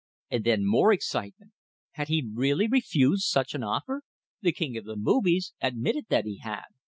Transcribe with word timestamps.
And 0.31 0.43
then 0.43 0.65
more 0.65 0.91
excitement! 0.91 1.51
Had 1.91 2.07
he 2.07 2.27
really 2.33 2.65
refused 2.67 3.25
such 3.27 3.53
an 3.53 3.61
offer? 3.61 4.01
The 4.41 4.51
king 4.51 4.75
of 4.75 4.85
the 4.85 4.95
movies 4.95 5.53
admitted 5.61 6.07
that 6.09 6.25
he 6.25 6.39
had! 6.39 6.65